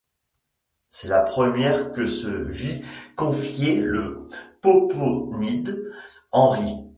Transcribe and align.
C'est 0.89 1.09
la 1.09 1.19
première 1.21 1.91
que 1.91 2.07
se 2.07 2.27
vit 2.27 2.81
confier 3.15 3.79
le 3.81 4.17
popponide 4.59 5.91
Henri. 6.31 6.73